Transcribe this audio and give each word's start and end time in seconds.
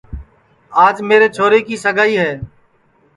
آج 0.85 0.95
میرے 1.07 1.27
چھورے 1.35 1.59
کی 1.67 1.75
سگائی 1.83 2.17
ہے 2.17 2.31